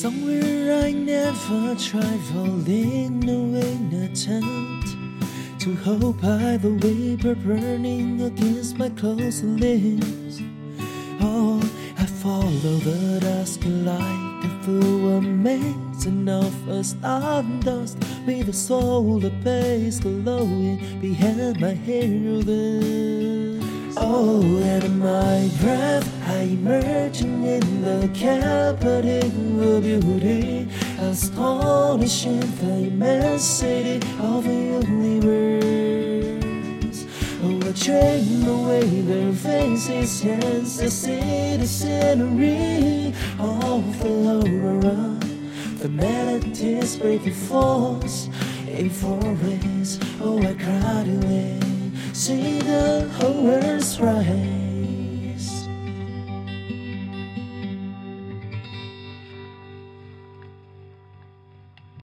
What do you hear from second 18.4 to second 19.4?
a solar